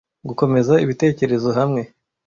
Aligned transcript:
Gukomeza 0.27 0.73
ibitekerezo 0.83 1.47
hamwe 1.57 1.81